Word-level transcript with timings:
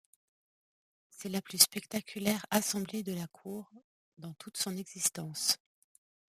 C'est 1.11 1.29
la 1.29 1.43
plus 1.43 1.59
spectaculaire 1.59 2.43
assemblée 2.49 3.03
de 3.03 3.13
la 3.13 3.27
cour 3.27 3.69
dans 4.17 4.33
toute 4.33 4.57
son 4.57 4.75
existence. 4.75 5.57